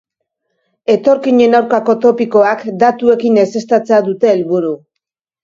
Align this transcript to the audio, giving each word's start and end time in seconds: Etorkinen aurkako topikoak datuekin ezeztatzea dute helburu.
Etorkinen 0.93 1.57
aurkako 1.59 1.95
topikoak 2.07 2.65
datuekin 2.85 3.39
ezeztatzea 3.43 4.01
dute 4.11 4.35
helburu. 4.35 4.75